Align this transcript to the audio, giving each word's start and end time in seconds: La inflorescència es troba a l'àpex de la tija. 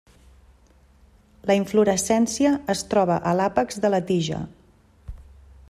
La 1.49 1.57
inflorescència 1.59 2.53
es 2.75 2.81
troba 2.95 3.19
a 3.33 3.35
l'àpex 3.41 3.79
de 3.85 3.93
la 3.97 4.01
tija. 4.09 4.41